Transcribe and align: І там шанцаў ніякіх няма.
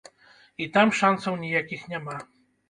І 0.65 0.67
там 0.77 0.93
шанцаў 1.01 1.37
ніякіх 1.43 1.85
няма. 1.93 2.17